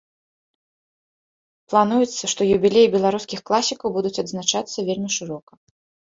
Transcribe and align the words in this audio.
Плануецца, 1.73 2.29
што 2.33 2.41
юбілеі 2.55 2.87
беларускіх 2.95 3.39
класікаў 3.49 3.93
будуць 3.97 4.13
адзначацца 4.23 4.77
вельмі 4.89 5.09
шырока. 5.17 5.53